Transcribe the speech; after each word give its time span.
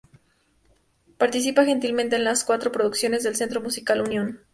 Participa 1.19 1.63
gentilmente 1.63 2.15
en 2.15 2.23
las 2.23 2.43
cuatro 2.43 2.71
producciones 2.71 3.21
del 3.21 3.35
Centro 3.35 3.61
Musical 3.61 4.01
Unión. 4.01 4.39